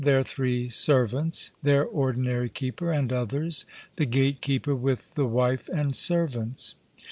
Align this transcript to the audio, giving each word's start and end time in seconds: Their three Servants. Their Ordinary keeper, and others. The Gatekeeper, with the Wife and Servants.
Their 0.03 0.23
three 0.23 0.67
Servants. 0.69 1.51
Their 1.61 1.85
Ordinary 1.85 2.49
keeper, 2.49 2.91
and 2.91 3.13
others. 3.13 3.67
The 3.97 4.07
Gatekeeper, 4.07 4.73
with 4.73 5.13
the 5.13 5.27
Wife 5.27 5.69
and 5.71 5.95
Servants. 5.95 6.73